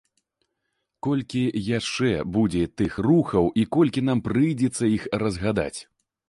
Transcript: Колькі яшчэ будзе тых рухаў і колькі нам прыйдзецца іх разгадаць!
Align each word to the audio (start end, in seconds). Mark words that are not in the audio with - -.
Колькі 1.07 1.41
яшчэ 1.65 2.09
будзе 2.37 2.63
тых 2.83 2.97
рухаў 3.07 3.45
і 3.65 3.67
колькі 3.77 4.03
нам 4.09 4.25
прыйдзецца 4.29 4.83
іх 4.97 5.07
разгадаць! 5.27 5.79